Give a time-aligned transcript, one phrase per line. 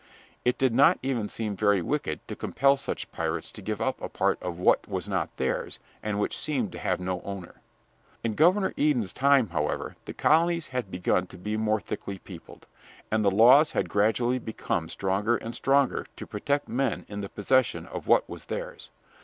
[0.43, 4.09] It did not even seem very wicked to compel such pirates to give up a
[4.09, 7.61] part of what was not theirs, and which seemed to have no owner.
[8.23, 12.65] In Governor Eden's time, however, the colonies had begun to be more thickly peopled,
[13.11, 17.85] and the laws had gradually become stronger and stronger to protect men in the possession
[17.85, 18.89] of what was theirs.